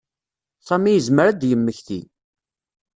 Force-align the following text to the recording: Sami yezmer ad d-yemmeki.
Sami 0.67 0.91
yezmer 0.93 1.25
ad 1.27 1.37
d-yemmeki. 1.41 2.01